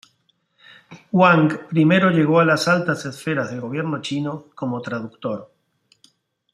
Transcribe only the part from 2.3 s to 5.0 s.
a las altas esferas del gobierno chino como